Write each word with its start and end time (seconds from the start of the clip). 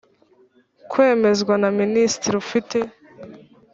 kwemezwa 0.91 1.53
na 1.61 1.69
Minisitiri 1.79 2.35
ufite 2.43 2.77